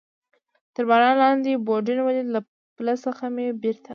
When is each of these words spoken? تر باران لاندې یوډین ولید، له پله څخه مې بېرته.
تر 0.73 0.83
باران 0.89 1.15
لاندې 1.21 1.47
یوډین 1.51 1.99
ولید، 2.03 2.27
له 2.35 2.39
پله 2.75 2.93
څخه 3.03 3.23
مې 3.35 3.45
بېرته. 3.61 3.89